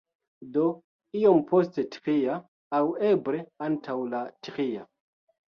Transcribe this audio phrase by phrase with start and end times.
[0.53, 0.63] Do,
[1.19, 2.39] iom post tria
[2.79, 2.81] aŭ
[3.13, 4.89] eble antaŭ la tria